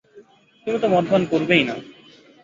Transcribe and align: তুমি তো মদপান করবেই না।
তুমি 0.67 0.77
তো 0.83 0.87
মদপান 0.87 1.21
করবেই 1.25 1.63
না। 1.63 1.75